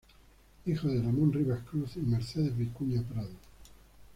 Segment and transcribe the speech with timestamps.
[0.65, 3.35] Hijo de "Ramón Rivas Cruz" y "Mercedes Vicuña Prado".